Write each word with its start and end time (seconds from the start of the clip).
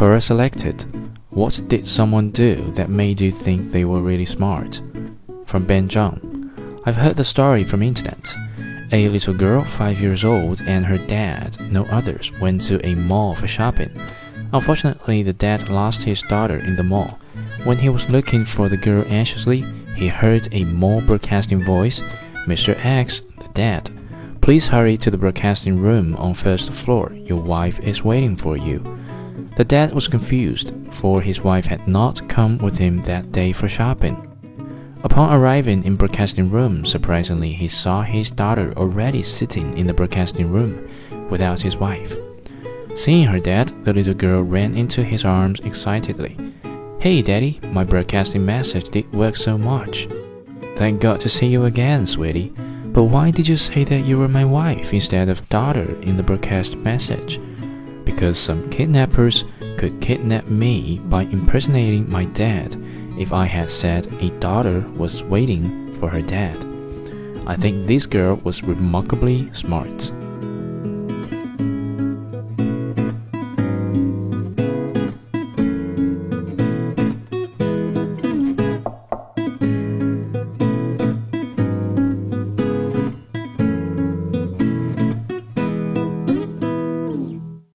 Quora 0.00 0.22
selected. 0.22 0.86
What 1.28 1.60
did 1.68 1.86
someone 1.86 2.30
do 2.30 2.70
that 2.70 2.88
made 2.88 3.20
you 3.20 3.30
think 3.30 3.70
they 3.70 3.84
were 3.84 4.00
really 4.00 4.24
smart? 4.24 4.80
From 5.44 5.66
Ben 5.66 5.90
Zhang. 5.90 6.50
I've 6.86 6.96
heard 6.96 7.16
the 7.16 7.22
story 7.22 7.64
from 7.64 7.82
internet. 7.82 8.34
A 8.92 9.10
little 9.10 9.34
girl, 9.34 9.62
five 9.62 10.00
years 10.00 10.24
old, 10.24 10.62
and 10.62 10.86
her 10.86 10.96
dad, 10.96 11.60
no 11.70 11.84
others, 11.90 12.32
went 12.40 12.62
to 12.62 12.80
a 12.82 12.94
mall 12.94 13.34
for 13.34 13.46
shopping. 13.46 13.90
Unfortunately, 14.54 15.22
the 15.22 15.34
dad 15.34 15.68
lost 15.68 16.04
his 16.04 16.22
daughter 16.22 16.56
in 16.56 16.76
the 16.76 16.82
mall. 16.82 17.18
When 17.64 17.76
he 17.76 17.90
was 17.90 18.08
looking 18.08 18.46
for 18.46 18.70
the 18.70 18.78
girl 18.78 19.04
anxiously, 19.08 19.66
he 19.96 20.08
heard 20.08 20.48
a 20.52 20.64
mall 20.64 21.02
broadcasting 21.02 21.62
voice 21.62 22.00
Mr. 22.46 22.74
X, 22.82 23.20
the 23.36 23.48
dad, 23.52 23.90
please 24.40 24.68
hurry 24.68 24.96
to 24.96 25.10
the 25.10 25.18
broadcasting 25.18 25.78
room 25.78 26.16
on 26.16 26.32
first 26.32 26.72
floor. 26.72 27.12
Your 27.12 27.42
wife 27.42 27.78
is 27.80 28.02
waiting 28.02 28.34
for 28.34 28.56
you. 28.56 28.96
The 29.56 29.64
dad 29.64 29.92
was 29.92 30.08
confused, 30.08 30.72
for 30.90 31.20
his 31.20 31.42
wife 31.42 31.66
had 31.66 31.86
not 31.86 32.28
come 32.28 32.58
with 32.58 32.78
him 32.78 33.02
that 33.02 33.32
day 33.32 33.52
for 33.52 33.68
shopping. 33.68 34.26
Upon 35.02 35.32
arriving 35.32 35.84
in 35.84 35.96
broadcasting 35.96 36.50
room, 36.50 36.84
surprisingly, 36.84 37.52
he 37.52 37.68
saw 37.68 38.02
his 38.02 38.30
daughter 38.30 38.74
already 38.76 39.22
sitting 39.22 39.76
in 39.78 39.86
the 39.86 39.94
broadcasting 39.94 40.50
room 40.50 40.88
without 41.30 41.62
his 41.62 41.76
wife. 41.76 42.16
Seeing 42.96 43.26
her 43.26 43.40
dad, 43.40 43.72
the 43.84 43.94
little 43.94 44.14
girl 44.14 44.42
ran 44.42 44.76
into 44.76 45.02
his 45.02 45.24
arms 45.24 45.60
excitedly. 45.60 46.36
Hey, 46.98 47.22
Daddy, 47.22 47.60
my 47.72 47.82
broadcasting 47.82 48.44
message 48.44 48.90
did 48.90 49.10
work 49.14 49.36
so 49.36 49.56
much. 49.56 50.06
Thank 50.76 51.00
God 51.00 51.20
to 51.20 51.28
see 51.28 51.46
you 51.46 51.64
again, 51.64 52.04
sweetie. 52.04 52.52
But 52.92 53.04
why 53.04 53.30
did 53.30 53.48
you 53.48 53.56
say 53.56 53.84
that 53.84 54.04
you 54.04 54.18
were 54.18 54.28
my 54.28 54.44
wife 54.44 54.92
instead 54.92 55.28
of 55.28 55.48
daughter 55.48 55.98
in 56.02 56.16
the 56.16 56.22
broadcast 56.22 56.76
message? 56.76 57.40
Because 58.10 58.40
some 58.40 58.68
kidnappers 58.70 59.44
could 59.78 60.00
kidnap 60.00 60.46
me 60.46 60.98
by 61.04 61.22
impersonating 61.22 62.10
my 62.10 62.24
dad 62.24 62.76
if 63.16 63.32
I 63.32 63.44
had 63.44 63.70
said 63.70 64.08
a 64.20 64.30
daughter 64.40 64.80
was 64.96 65.22
waiting 65.22 65.94
for 65.94 66.08
her 66.08 66.20
dad. 66.20 66.56
I 67.46 67.54
think 67.54 67.86
this 67.86 68.06
girl 68.06 68.34
was 68.42 68.64
remarkably 68.64 69.48
smart. 69.54 70.12